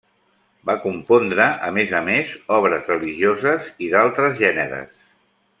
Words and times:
Va 0.69 0.75
compondre 0.85 1.45
a 1.67 1.69
més 1.75 1.93
a 2.01 2.01
més 2.09 2.33
obres 2.57 2.91
religioses 2.95 3.71
i 3.89 3.93
d'altres 3.95 4.39
gèneres. 4.45 5.01